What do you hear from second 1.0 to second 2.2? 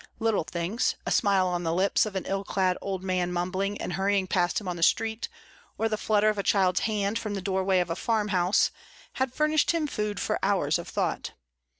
a smile on the lips of